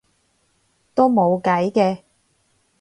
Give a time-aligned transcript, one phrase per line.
[0.95, 2.01] 都冇計嘅